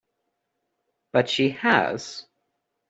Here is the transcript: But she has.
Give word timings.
But 1.13 1.29
she 1.29 1.49
has. 1.51 2.25